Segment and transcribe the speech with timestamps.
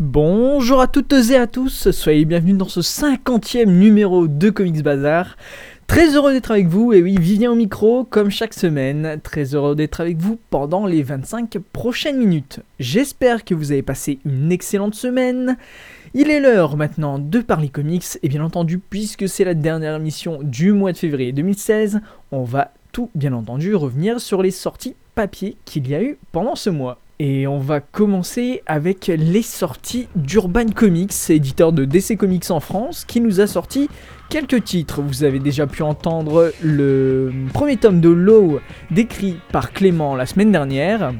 [0.00, 5.36] Bonjour à toutes et à tous, soyez bienvenus dans ce 50e numéro de Comics Bazar.
[5.88, 9.18] Très heureux d'être avec vous, et oui, Vivien au micro, comme chaque semaine.
[9.24, 12.60] Très heureux d'être avec vous pendant les 25 prochaines minutes.
[12.78, 15.56] J'espère que vous avez passé une excellente semaine.
[16.14, 20.38] Il est l'heure maintenant de parler comics, et bien entendu, puisque c'est la dernière émission
[20.44, 22.00] du mois de février 2016,
[22.30, 26.54] on va tout bien entendu revenir sur les sorties papier qu'il y a eu pendant
[26.54, 27.00] ce mois.
[27.20, 33.04] Et on va commencer avec les sorties d'Urban Comics, éditeur de DC Comics en France,
[33.04, 33.88] qui nous a sorti
[34.28, 35.02] quelques titres.
[35.02, 38.60] Vous avez déjà pu entendre le premier tome de Low
[38.92, 41.12] décrit par Clément la semaine dernière.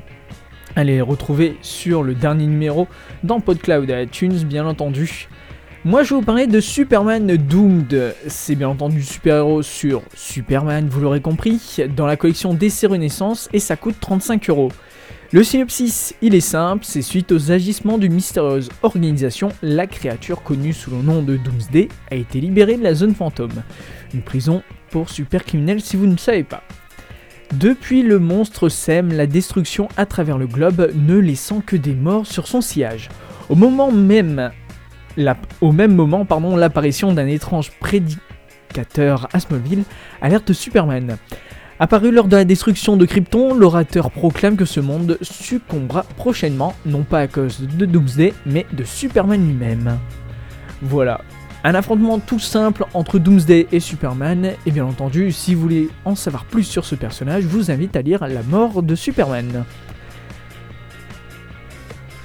[0.77, 2.87] Allez retrouver sur le dernier numéro
[3.25, 5.27] dans PodCloud à iTunes, bien entendu.
[5.85, 8.15] Moi, je vais vous parler de Superman Doomed.
[8.29, 13.59] C'est bien entendu super-héros sur Superman, vous l'aurez compris, dans la collection DC Renaissance et
[13.59, 14.71] ça coûte 35 euros.
[15.31, 20.73] Le synopsis, il est simple, c'est suite aux agissements d'une mystérieuse organisation, la créature connue
[20.73, 23.63] sous le nom de Doomsday a été libérée de la zone fantôme,
[24.15, 26.63] une prison pour super criminels si vous ne savez pas.
[27.55, 32.27] Depuis, le monstre sème la destruction à travers le globe, ne laissant que des morts
[32.27, 33.09] sur son sillage.
[33.49, 34.51] Au moment même,
[35.17, 39.85] moment, l'apparition d'un étrange prédicateur à Smallville
[40.21, 41.17] alerte Superman.
[41.81, 47.05] Apparu lors de la destruction de Krypton, l'orateur proclame que ce monde succombera prochainement, non
[47.05, 49.97] pas à cause de Doomsday, mais de Superman lui-même.
[50.83, 51.21] Voilà.
[51.63, 56.17] Un affrontement tout simple entre Doomsday et Superman, et bien entendu, si vous voulez en
[56.17, 59.65] savoir plus sur ce personnage, je vous invite à lire La mort de Superman.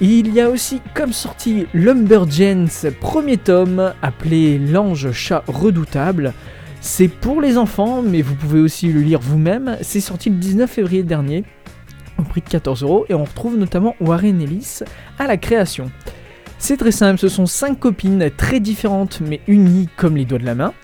[0.00, 2.68] Il y a aussi comme sorti Lumberjanes,
[3.00, 6.32] premier tome, appelé L'ange chat redoutable.
[6.86, 9.78] C'est pour les enfants, mais vous pouvez aussi le lire vous-même.
[9.80, 11.42] C'est sorti le 19 février dernier,
[12.18, 14.80] au prix de 14 euros, et on retrouve notamment Warren Ellis
[15.18, 15.90] à la création.
[16.58, 20.44] C'est très simple, ce sont 5 copines très différentes mais unies comme les doigts de
[20.44, 20.74] la main.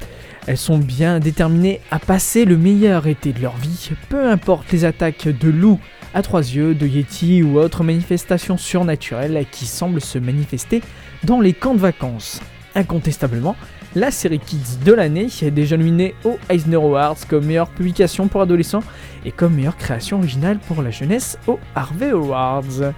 [0.46, 4.86] Elles sont bien déterminées à passer le meilleur été de leur vie, peu importe les
[4.86, 5.80] attaques de loups
[6.14, 10.80] à trois yeux, de yétis ou autres manifestations surnaturelles qui semblent se manifester
[11.24, 12.40] dans les camps de vacances.
[12.74, 13.54] Incontestablement,
[13.94, 18.84] la série Kids de l'année déjà nominée aux Eisner Awards comme meilleure publication pour adolescents
[19.24, 22.92] et comme meilleure création originale pour la jeunesse aux Harvey Awards.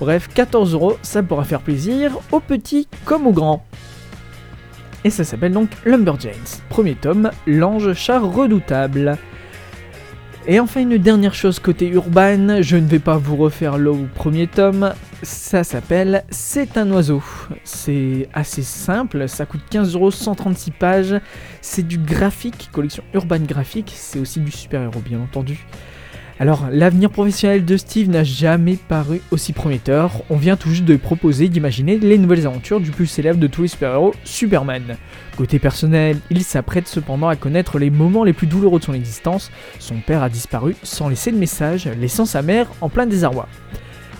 [0.00, 3.64] Bref, 14 euros, ça pourra faire plaisir aux petits comme aux grands.
[5.04, 9.18] Et ça s'appelle donc Lumberjanes, premier tome, l'ange chat redoutable.
[10.50, 14.46] Et enfin une dernière chose côté urban, je ne vais pas vous refaire le premier
[14.46, 17.22] tome, ça s'appelle C'est un oiseau.
[17.64, 21.20] C'est assez simple, ça coûte 15 euros, 136 pages,
[21.60, 25.66] c'est du graphique, collection urban graphique, c'est aussi du super-héros bien entendu.
[26.40, 30.22] Alors, l'avenir professionnel de Steve n'a jamais paru aussi prometteur.
[30.30, 33.62] On vient tout juste de proposer d'imaginer les nouvelles aventures du plus célèbre de tous
[33.62, 34.96] les super-héros, Superman.
[35.36, 39.50] Côté personnel, il s'apprête cependant à connaître les moments les plus douloureux de son existence.
[39.80, 43.48] Son père a disparu sans laisser de message, laissant sa mère en plein désarroi.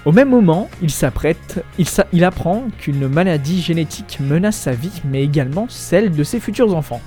[0.05, 5.03] Au même moment, il s'apprête, il, sa- il apprend qu'une maladie génétique menace sa vie,
[5.05, 7.01] mais également celle de ses futurs enfants.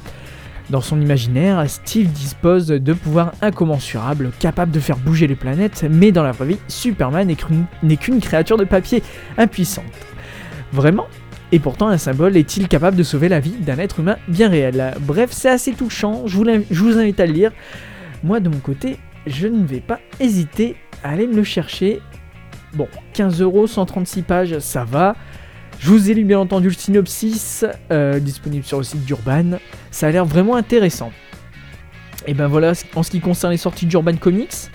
[0.72, 6.14] Dans son imaginaire, Steve dispose de pouvoirs incommensurables, capables de faire bouger les planètes, mais
[6.14, 7.28] dans la vraie vie, Superman
[7.84, 9.04] n'est qu'une- créature de papier
[9.38, 9.84] impuissante.
[10.72, 11.08] Vraiment?
[11.52, 14.94] Et pourtant, un symbole est-il capable de sauver la vie d'un être humain bien réel?
[15.02, 17.52] Bref, c'est assez touchant, je vous, l'in- je vous invite à le lire.
[18.24, 18.98] Moi, de mon côté,
[19.28, 22.00] je ne vais pas hésiter à aller me le chercher.
[22.76, 25.18] Bon, 15 euros, 136 pages, ça va.
[25.82, 29.58] Je vous ai lu bien entendu le synopsis, euh, disponible sur le site d'Urban.
[29.90, 31.12] Ça a l'air vraiment intéressant.
[32.28, 34.70] Et ben voilà, en ce qui concerne les sorties d'Urban Comics,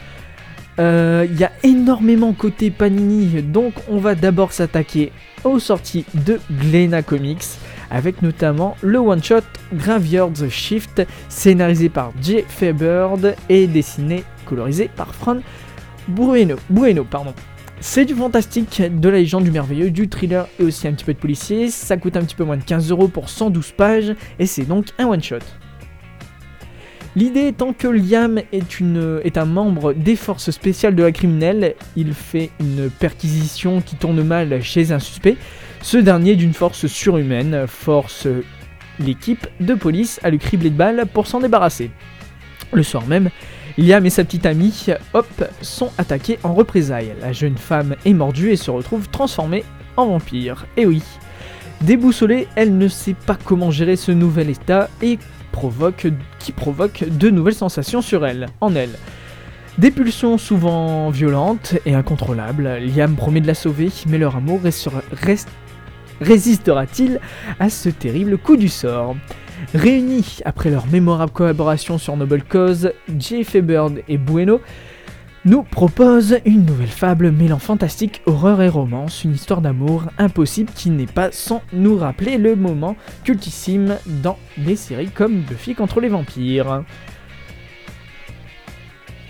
[0.80, 5.12] euh, il y a énormément côté Panini, donc on va d'abord s'attaquer
[5.44, 7.44] aux sorties de Glena Comics,
[7.88, 9.44] avec notamment le one-shot
[9.74, 15.36] Graveyard's Shift, scénarisé par Jay Fairburd et dessiné, colorisé par Fran
[16.08, 16.56] Bueno.
[16.68, 17.32] Bueno pardon.
[17.80, 21.12] C'est du fantastique, de la légende, du merveilleux, du thriller et aussi un petit peu
[21.12, 21.68] de policier.
[21.68, 24.86] Ça coûte un petit peu moins de 15 euros pour 112 pages et c'est donc
[24.98, 25.38] un one-shot.
[27.16, 32.50] L'idée étant que Liam est, un membre des forces spéciales de la criminelle, il fait
[32.60, 35.36] une perquisition qui tourne mal chez un suspect.
[35.80, 38.26] Ce dernier d'une force surhumaine force
[38.98, 41.90] l'équipe de police à lui cribler de balles pour s'en débarrasser.
[42.72, 43.30] Le soir même,
[43.78, 47.14] Liam et sa petite amie, Hop, sont attaqués en représailles.
[47.20, 49.64] La jeune femme est mordue et se retrouve transformée
[49.98, 50.66] en vampire.
[50.78, 51.02] Et oui,
[51.82, 55.18] déboussolée, elle ne sait pas comment gérer ce nouvel état et
[55.52, 56.06] provoque,
[56.38, 58.96] qui provoque de nouvelles sensations sur elle, en elle.
[59.76, 64.60] Des pulsions souvent violentes et incontrôlables, Liam promet de la sauver, mais leur amour
[66.22, 67.20] résistera-t-il
[67.60, 69.16] à ce terrible coup du sort?
[69.74, 74.60] Réunis après leur mémorable collaboration sur Noble Cause, Jay Bird et Bueno
[75.44, 80.90] nous propose une nouvelle fable mêlant fantastique, horreur et romance, une histoire d'amour impossible qui
[80.90, 86.08] n'est pas sans nous rappeler le moment cultissime dans les séries comme Buffy contre les
[86.08, 86.82] vampires.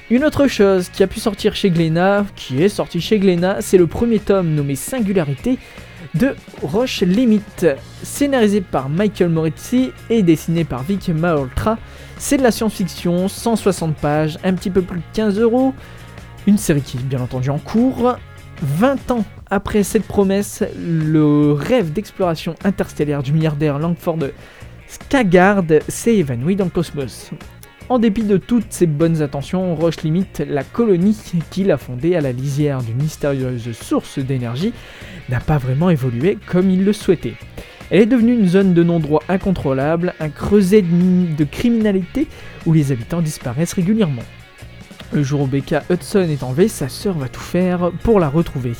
[0.08, 3.76] Une autre chose qui a pu sortir chez Glénat, qui est sorti chez Glénat, c'est
[3.76, 5.58] le premier tome nommé Singularité
[6.14, 7.66] de Roche Limite,
[8.02, 11.78] scénarisé par Michael Morizzi et dessiné par Vic Malhotra.
[12.18, 15.74] C'est de la science-fiction, 160 pages, un petit peu plus de 15 euros.
[16.46, 18.16] Une série qui est bien entendu en cours.
[18.62, 24.18] 20 ans après cette promesse, le rêve d'exploration interstellaire du milliardaire Langford
[24.88, 27.30] Skagard s'est évanoui dans le cosmos.
[27.88, 31.16] En dépit de toutes ses bonnes intentions, Roche limite la colonie
[31.52, 34.72] qu'il a fondée à la lisière d'une mystérieuse source d'énergie
[35.28, 37.34] n'a pas vraiment évolué comme il le souhaitait.
[37.90, 42.26] Elle est devenue une zone de non-droit incontrôlable, un creuset de criminalité
[42.66, 44.24] où les habitants disparaissent régulièrement.
[45.12, 48.72] Le jour où Becca Hudson est enlevée, sa sœur va tout faire pour la retrouver.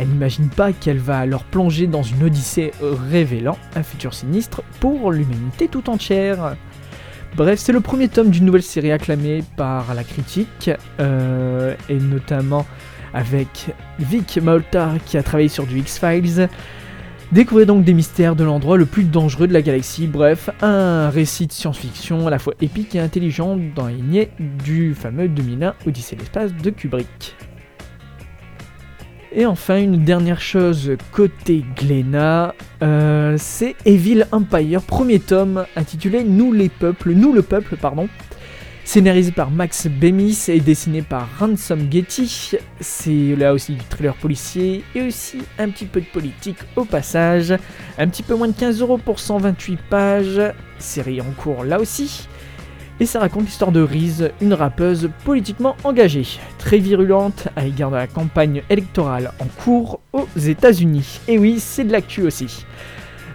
[0.00, 5.12] Elle n'imagine pas qu'elle va alors plonger dans une odyssée révélant un futur sinistre pour
[5.12, 6.56] l'humanité tout entière.
[7.36, 10.70] Bref, c'est le premier tome d'une nouvelle série acclamée par la critique,
[11.00, 12.66] euh, et notamment
[13.14, 13.66] avec
[13.98, 16.48] Vic Maultar qui a travaillé sur du X-Files,
[17.30, 21.46] Découvrez donc des mystères de l'endroit le plus dangereux de la galaxie, bref, un récit
[21.46, 26.16] de science-fiction à la fois épique et intelligent dans les lignée du fameux 2001 Odyssée
[26.16, 27.36] l'espace de Kubrick.
[29.38, 36.52] Et enfin, une dernière chose côté Glénat, euh, c'est Evil Empire, premier tome intitulé Nous
[36.52, 38.08] les peuples, Nous le peuple, pardon,
[38.82, 44.82] Scénarisé par Max Bemis et dessiné par Ransom Getty, c'est là aussi du thriller policier
[44.96, 47.54] et aussi un petit peu de politique au passage.
[47.96, 50.40] Un petit peu moins de 15 euros pour 128 pages,
[50.80, 52.26] série en cours là aussi.
[53.00, 56.26] Et ça raconte l'histoire de Reese, une rappeuse politiquement engagée,
[56.58, 61.20] très virulente à l'égard de la campagne électorale en cours aux États-Unis.
[61.28, 62.64] Et oui, c'est de l'actu aussi.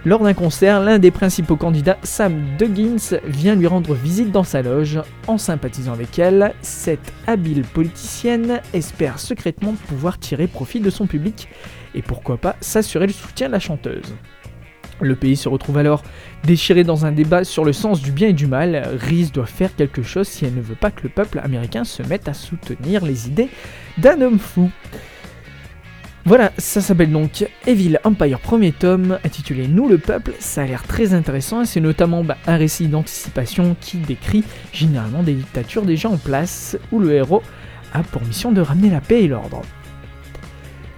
[0.04, 4.60] Lors d'un concert, l'un des principaux candidats, Sam Duggins, vient lui rendre visite dans sa
[4.60, 5.00] loge.
[5.28, 11.48] En sympathisant avec elle, cette habile politicienne espère secrètement pouvoir tirer profit de son public
[11.94, 14.14] et pourquoi pas s'assurer le soutien de la chanteuse.
[15.00, 16.02] Le pays se retrouve alors
[16.44, 18.88] déchiré dans un débat sur le sens du bien et du mal.
[19.00, 22.02] Reese doit faire quelque chose si elle ne veut pas que le peuple américain se
[22.02, 23.48] mette à soutenir les idées
[23.98, 24.70] d'un homme fou.
[26.26, 30.32] Voilà, ça s'appelle donc Evil Empire premier tome, intitulé Nous le peuple.
[30.38, 34.42] Ça a l'air très intéressant et c'est notamment bah, un récit d'anticipation qui décrit
[34.72, 37.42] généralement des dictatures déjà en place où le héros
[37.92, 39.60] a pour mission de ramener la paix et l'ordre.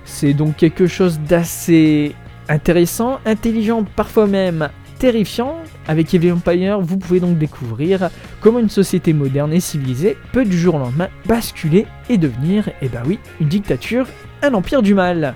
[0.04, 2.14] C'est donc quelque chose d'assez
[2.48, 5.56] intéressant, intelligent, parfois même terrifiant.
[5.88, 8.10] Avec Evil Empire, vous pouvez donc découvrir
[8.40, 12.88] comment une société moderne et civilisée peut du jour au lendemain basculer et devenir, eh
[12.88, 14.06] ben oui, une dictature
[14.42, 15.34] un empire du mal.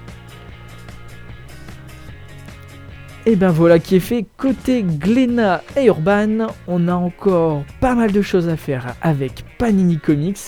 [3.27, 4.25] Et ben voilà qui est fait.
[4.37, 9.99] Côté Glénat et Urban, on a encore pas mal de choses à faire avec Panini
[9.99, 10.39] Comics.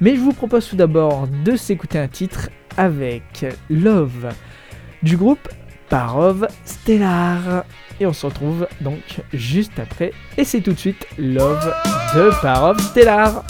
[0.00, 4.32] Mais je vous propose tout d'abord de s'écouter un titre avec Love
[5.02, 5.48] du groupe
[5.92, 7.66] Parov Stellar.
[8.00, 10.14] Et on se retrouve donc juste après.
[10.38, 11.70] Et c'est tout de suite Love
[12.14, 13.44] de Parov Stellar.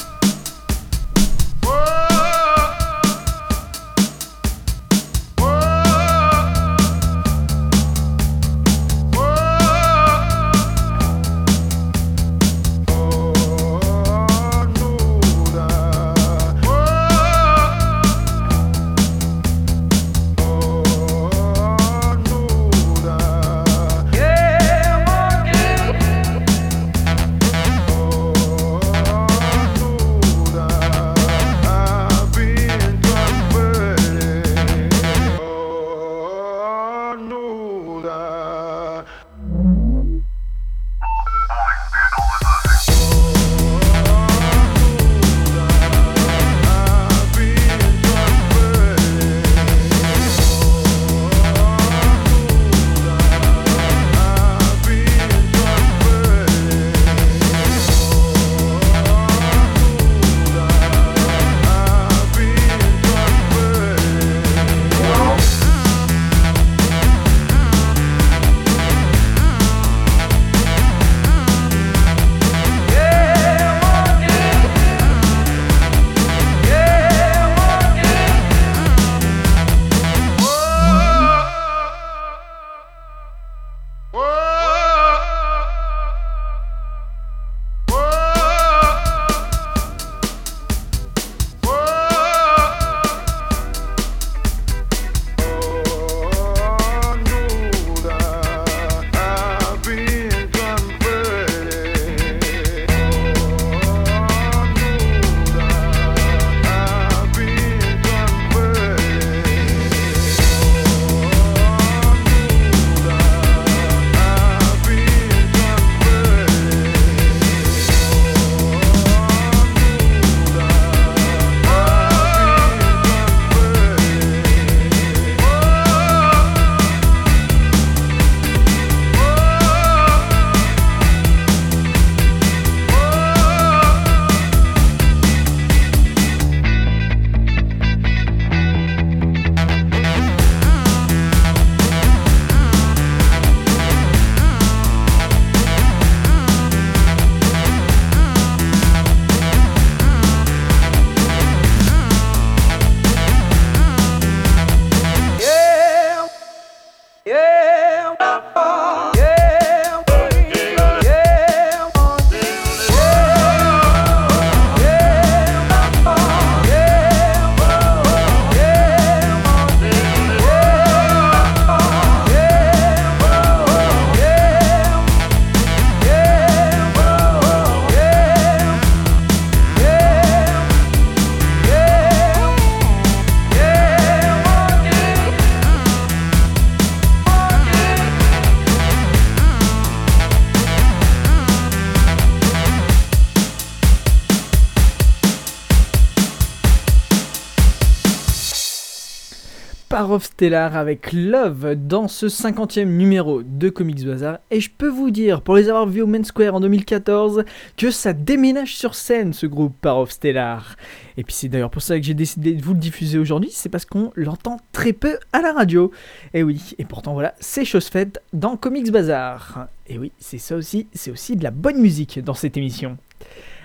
[199.93, 204.39] Parov Stellar avec Love dans ce 50e numéro de Comics Bazar.
[204.51, 207.45] Et je peux vous dire, pour les avoir vus au Main Square en 2014,
[207.77, 210.77] que ça déménage sur scène ce groupe Parov Stellar.
[211.19, 213.69] Et puis c'est d'ailleurs pour ça que j'ai décidé de vous le diffuser aujourd'hui, c'est
[213.69, 215.91] parce qu'on l'entend très peu à la radio.
[216.33, 219.69] Et oui, et pourtant voilà, c'est chose faite dans Comics Bazar.
[219.89, 222.97] Et oui, c'est ça aussi, c'est aussi de la bonne musique dans cette émission.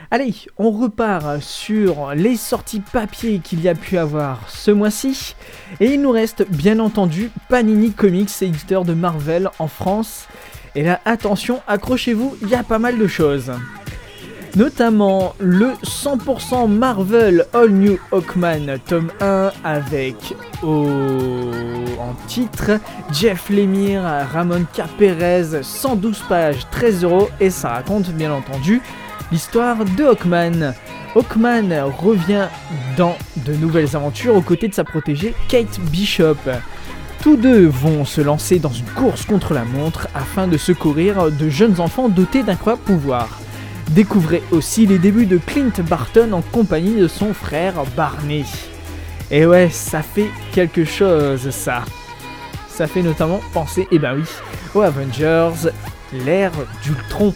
[0.10, 5.36] Allez, on repart sur les sorties papier qu'il y a pu avoir ce mois-ci.
[5.82, 10.30] Et il nous reste bien entendu Panini Comics, éditeur de Marvel en France.
[10.76, 13.52] Et là, attention, accrochez-vous, il y a pas mal de choses.
[14.56, 20.16] Notamment le 100% Marvel All New Hawkman tome 1 avec
[20.64, 22.80] en titre
[23.12, 24.84] Jeff Lemire, Ramon K.
[24.98, 28.82] Perez, 112 pages, 13 euros et ça raconte bien entendu
[29.32, 30.74] l'histoire de Hawkman.
[31.16, 32.48] Hawkman revient
[32.98, 36.38] dans de nouvelles aventures aux côtés de sa protégée Kate Bishop.
[37.22, 41.50] Tous deux vont se lancer dans une course contre la montre afin de secourir de
[41.50, 43.40] jeunes enfants dotés d'incroyables pouvoirs.
[43.90, 48.46] Découvrez aussi les débuts de Clint Barton en compagnie de son frère Barney.
[49.32, 51.84] Et ouais, ça fait quelque chose ça.
[52.68, 54.24] Ça fait notamment penser, eh ben oui,
[54.76, 55.72] aux Avengers,
[56.14, 56.52] l'ère
[56.84, 57.34] d'Ultron.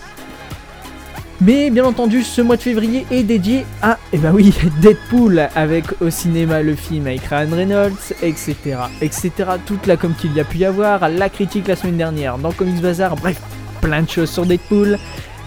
[1.43, 5.85] Mais bien entendu, ce mois de février est dédié à, eh ben oui, Deadpool, avec
[5.99, 8.55] au cinéma le film avec Ryan Reynolds, etc.,
[9.01, 9.31] etc.
[9.65, 12.51] Toute la com qu'il y a pu y avoir, la critique la semaine dernière dans
[12.51, 13.41] Comics Bazar, bref,
[13.81, 14.99] plein de choses sur Deadpool.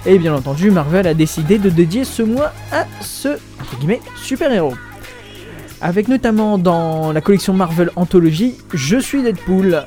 [0.04, 3.38] Et bien entendu, Marvel a décidé de dédier ce mois à ce,
[4.16, 4.74] super-héros.
[5.80, 9.84] Avec notamment dans la collection Marvel Anthology, Je suis Deadpool,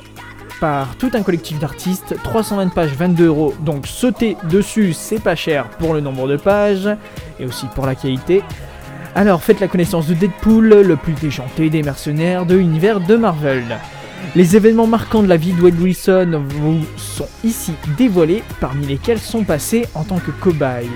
[0.60, 5.70] par tout un collectif d'artistes, 320 pages, 22 euros, donc sauter dessus, c'est pas cher
[5.80, 6.90] pour le nombre de pages
[7.40, 8.44] et aussi pour la qualité.
[9.16, 13.78] Alors faites la connaissance de Deadpool, le plus déjanté des mercenaires de l'univers de Marvel.
[14.36, 19.20] Les événements marquants de la vie de Wade Wilson vous sont ici dévoilés, parmi lesquels
[19.20, 20.90] sont passés en tant que cobaye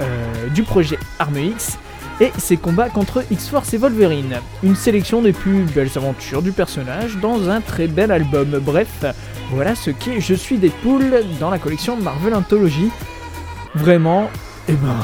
[0.00, 1.78] euh, du projet Arme X
[2.20, 4.40] et ses combats contre X-Force et Wolverine.
[4.62, 8.60] Une sélection des plus belles aventures du personnage dans un très bel album.
[8.62, 9.04] Bref,
[9.50, 12.90] voilà ce qu'est Je suis Deadpool dans la collection Marvel Anthology.
[13.74, 14.30] Vraiment,
[14.68, 14.96] eh ben,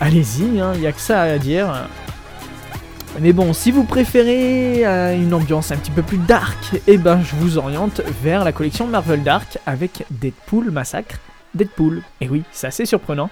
[0.00, 1.88] allez-y, il hein, n'y a que ça à dire.
[3.20, 7.20] Mais bon, si vous préférez euh, une ambiance un petit peu plus dark, eh ben
[7.22, 11.18] je vous oriente vers la collection Marvel Dark avec Deadpool Massacre.
[11.54, 12.02] Deadpool.
[12.20, 13.30] Et oui, c'est assez surprenant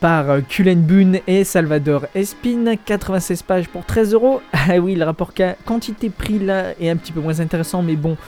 [0.00, 4.40] par euh, Cullen Boone et Salvador Espin, 96 pages pour 13 euros.
[4.70, 5.32] Ah oui, le rapport
[5.64, 8.18] quantité-prix là est un petit peu moins intéressant, mais bon,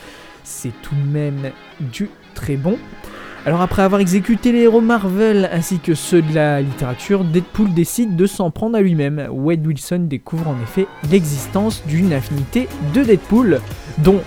[0.43, 2.77] c'est tout de même du très bon.
[3.45, 8.15] Alors après avoir exécuté les héros Marvel ainsi que ceux de la littérature, Deadpool décide
[8.15, 9.27] de s'en prendre à lui-même.
[9.31, 13.59] Wade Wilson découvre en effet l'existence d'une infinité de Deadpool,
[13.99, 14.21] dont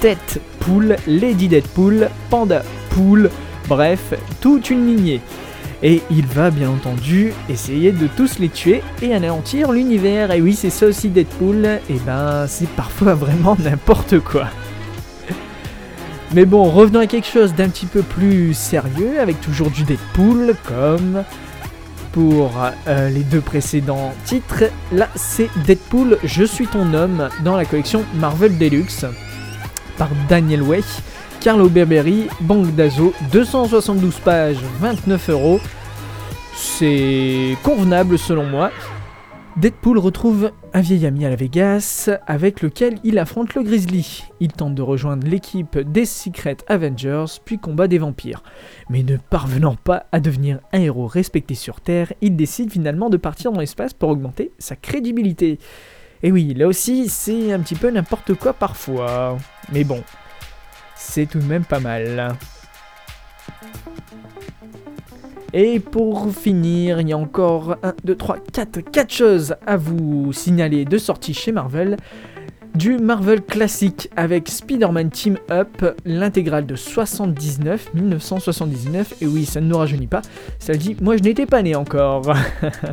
[0.00, 3.30] Tête Pool, Lady Deadpool, Panda Pool,
[3.68, 5.20] bref, toute une lignée.
[5.82, 10.32] Et il va bien entendu essayer de tous les tuer et anéantir l'univers.
[10.32, 14.48] Et oui, c'est ça aussi Deadpool, et ben c'est parfois vraiment n'importe quoi.
[16.34, 20.54] Mais bon, revenons à quelque chose d'un petit peu plus sérieux, avec toujours du Deadpool,
[20.66, 21.24] comme
[22.12, 22.52] pour
[22.86, 24.64] euh, les deux précédents titres.
[24.92, 29.06] Là, c'est Deadpool, Je suis ton homme, dans la collection Marvel Deluxe,
[29.96, 30.82] par Daniel Way.
[31.40, 35.60] Carlo Berberi, Banque d'Azo, 272 pages, 29 euros.
[36.54, 38.72] C'est convenable selon moi.
[39.56, 44.24] Deadpool retrouve un vieil ami à la Vegas avec lequel il affronte le Grizzly.
[44.40, 48.42] Il tente de rejoindre l'équipe des Secret Avengers puis combat des vampires.
[48.90, 53.16] Mais ne parvenant pas à devenir un héros respecté sur Terre, il décide finalement de
[53.16, 55.58] partir dans l'espace pour augmenter sa crédibilité.
[56.24, 59.38] Et oui, là aussi c'est un petit peu n'importe quoi parfois.
[59.72, 60.02] Mais bon,
[60.98, 62.36] c'est tout de même pas mal.
[65.54, 70.32] Et pour finir, il y a encore 1, 2, 3, 4, 4 choses à vous
[70.32, 71.96] signaler de sortie chez Marvel.
[72.74, 79.66] Du Marvel classique avec Spider-Man Team Up, l'intégrale de 79, 1979, et oui, ça ne
[79.66, 80.22] nous rajeunit pas,
[80.60, 82.32] ça dit, moi je n'étais pas né encore.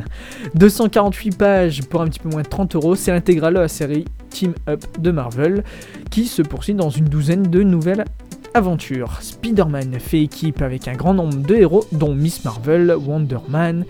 [0.54, 4.06] 248 pages pour un petit peu moins de 30 euros, c'est l'intégrale de la série
[4.36, 5.64] Team Up de Marvel,
[6.10, 8.04] qui se poursuit dans une douzaine de nouvelles
[8.52, 9.22] aventures.
[9.22, 13.86] Spider-Man fait équipe avec un grand nombre de héros, dont Miss Marvel, Wonder Man,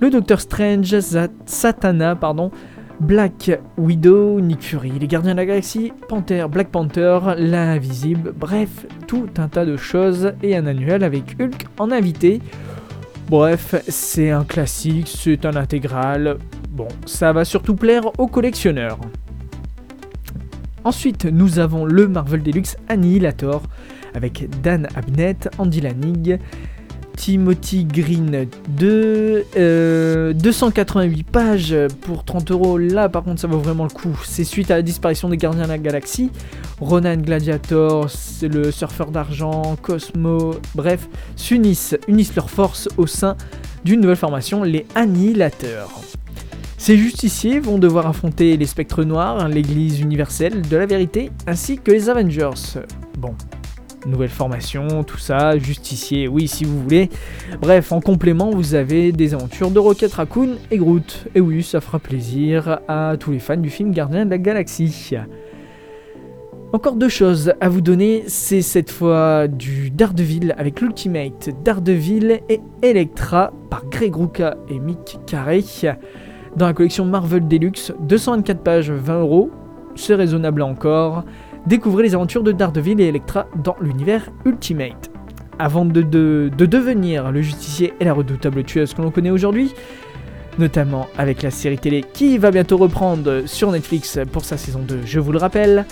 [0.00, 0.96] le Docteur Strange,
[1.46, 2.50] Satana, pardon,
[2.98, 9.28] Black Widow, Nick Fury, les Gardiens de la Galaxie, Panther, Black Panther, l'Invisible, bref, tout
[9.38, 12.40] un tas de choses et un annuel avec Hulk en invité.
[13.28, 16.38] Bref, c'est un classique, c'est un intégral.
[16.70, 18.98] Bon, ça va surtout plaire aux collectionneurs.
[20.84, 23.62] Ensuite, nous avons le Marvel Deluxe Annihilator
[24.14, 26.38] avec Dan Abnett, Andy Lanig,
[27.16, 32.76] Timothy Green 2, 288 pages pour 30 euros.
[32.76, 34.18] Là, par contre, ça vaut vraiment le coup.
[34.24, 36.30] C'est suite à la disparition des Gardiens de la Galaxie.
[36.80, 38.08] Ronan Gladiator,
[38.42, 43.36] le surfeur d'argent, Cosmo, bref, s'unissent, unissent leurs forces au sein
[43.84, 45.90] d'une nouvelle formation, les Annihilateurs.
[46.84, 51.90] Ces justiciers vont devoir affronter les spectres noirs, l'église universelle de la vérité, ainsi que
[51.90, 52.50] les Avengers.
[53.16, 53.34] Bon,
[54.04, 57.08] nouvelle formation, tout ça, justicier, oui si vous voulez.
[57.58, 61.24] Bref, en complément, vous avez des aventures de Rocket Raccoon et Groot.
[61.34, 65.16] Et oui, ça fera plaisir à tous les fans du film Gardien de la Galaxie.
[66.74, 72.60] Encore deux choses à vous donner, c'est cette fois du Daredevil avec l'Ultimate Daredevil et
[72.82, 75.62] Electra par Greg Rucka et Mick Carey
[76.56, 79.50] dans la collection Marvel Deluxe, 224 pages, 20 euros,
[79.96, 81.24] c'est raisonnable encore.
[81.66, 85.10] Découvrez les aventures de Daredevil et Electra dans l'univers Ultimate.
[85.58, 89.72] Avant de, de, devenir le justicier et la redoutable tueuse que l'on connaît aujourd'hui,
[90.58, 95.00] notamment avec la série télé qui va bientôt reprendre sur Netflix pour sa saison 2,
[95.04, 95.86] je vous le rappelle,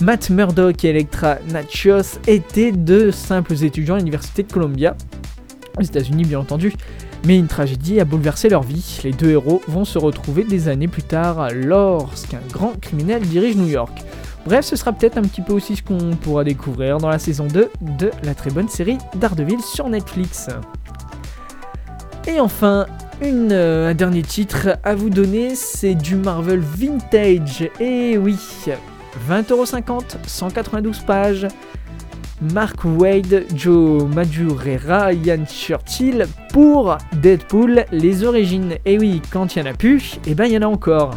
[0.00, 4.96] Matt Murdock et Electra Natchios étaient de simples étudiants à l'université de Columbia,
[5.78, 6.72] aux États-Unis bien entendu,
[7.24, 9.00] mais une tragédie a bouleversé leur vie.
[9.04, 13.68] Les deux héros vont se retrouver des années plus tard lorsqu'un grand criminel dirige New
[13.68, 14.02] York.
[14.46, 17.46] Bref, ce sera peut-être un petit peu aussi ce qu'on pourra découvrir dans la saison
[17.46, 20.48] 2 de la très bonne série Daredevil sur Netflix.
[22.26, 22.86] Et enfin,
[23.22, 27.70] euh, un dernier titre à vous donner, c'est du Marvel Vintage.
[27.80, 28.36] Et oui,
[29.28, 31.46] 20,50€, 192 pages.
[32.52, 38.74] Mark Wade, Joe Madureira, Ian Churchill pour Deadpool, les origines.
[38.84, 40.66] Et oui, quand il y en a plus, et eh ben il y en a
[40.66, 41.14] encore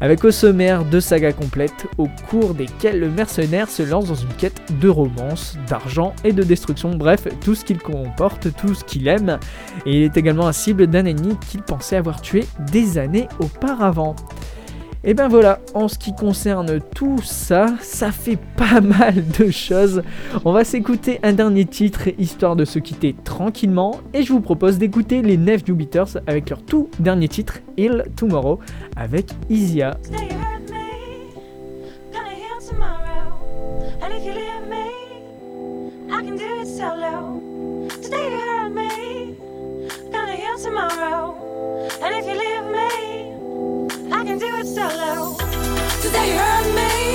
[0.00, 4.34] avec au sommaire deux sagas complètes au cours desquelles le mercenaire se lance dans une
[4.36, 9.06] quête de romance, d'argent et de destruction, bref, tout ce qu'il comporte, tout ce qu'il
[9.06, 9.38] aime,
[9.86, 14.16] et il est également la cible d'un ennemi qu'il pensait avoir tué des années auparavant.
[15.04, 20.02] Et ben voilà, en ce qui concerne tout ça, ça fait pas mal de choses.
[20.44, 24.00] On va s'écouter un dernier titre histoire de se quitter tranquillement.
[24.14, 28.60] Et je vous propose d'écouter les Nef Beaters avec leur tout dernier titre, Ill Tomorrow,
[28.96, 29.96] avec Isia.
[44.22, 45.36] I can do it solo.
[46.04, 47.11] You hurt me,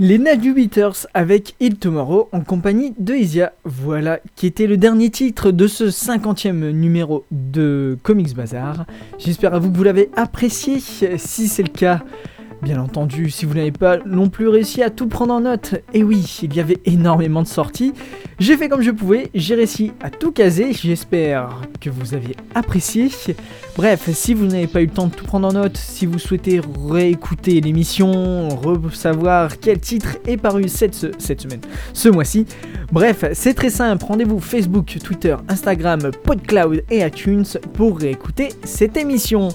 [0.00, 3.52] Les Beaters avec Il Tomorrow en compagnie de Isia.
[3.64, 8.86] Voilà, qui était le dernier titre de ce 50e numéro de Comics Bazar.
[9.18, 10.80] J'espère à vous que vous l'avez apprécié.
[10.80, 12.02] Si c'est le cas,
[12.62, 16.02] bien entendu, si vous n'avez pas non plus réussi à tout prendre en note, et
[16.02, 17.92] oui, il y avait énormément de sorties.
[18.38, 20.72] J'ai fait comme je pouvais, j'ai réussi à tout caser.
[20.72, 23.08] J'espère que vous avez apprécié.
[23.76, 26.18] Bref, si vous n'avez pas eu le temps de tout prendre en note, si vous
[26.18, 28.48] souhaitez réécouter l'émission,
[28.92, 31.60] savoir quel titre est paru cette semaine,
[31.92, 32.46] ce mois-ci,
[32.92, 34.04] bref, c'est très simple.
[34.04, 39.48] Rendez-vous Facebook, Twitter, Instagram, PodCloud et iTunes pour réécouter cette émission.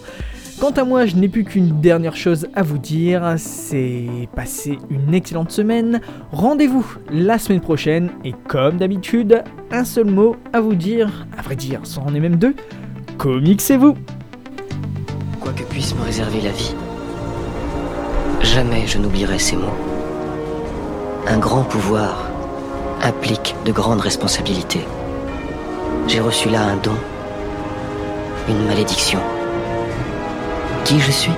[0.60, 5.14] Quant à moi, je n'ai plus qu'une dernière chose à vous dire, c'est passer une
[5.14, 6.02] excellente semaine.
[6.34, 9.42] Rendez-vous la semaine prochaine et comme d'habitude,
[9.72, 12.56] un seul mot à vous dire, à vrai dire, c'en est même deux,
[13.18, 13.96] comicsez-vous
[15.40, 16.76] Quoi que puisse me réserver la vie,
[18.42, 19.78] jamais je n'oublierai ces mots.
[21.26, 22.30] Un grand pouvoir
[23.02, 24.86] implique de grandes responsabilités.
[26.08, 26.96] J'ai reçu là un don,
[28.50, 29.20] une malédiction.
[30.90, 31.32] Qui je suis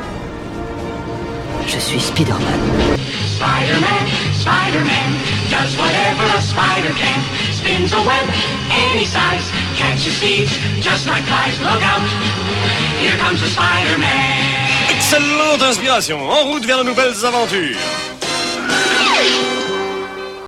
[1.68, 2.98] Je suis Spider-Man.
[3.36, 4.08] Spider-Man,
[4.40, 5.12] Spider-Man,
[5.50, 7.20] does whatever a spider can.
[7.52, 8.30] Spins a web
[8.72, 11.60] any size, catches thieves just like flies.
[11.60, 12.00] Look out,
[13.02, 14.90] here comes the Spider-Man.
[14.90, 18.11] Excellente inspiration, en route vers de nouvelles aventures.